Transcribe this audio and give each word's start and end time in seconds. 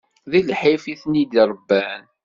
D 0.31 0.33
lḥif 0.49 0.83
i 0.93 0.95
ten-i-d-irebban. 1.01 2.03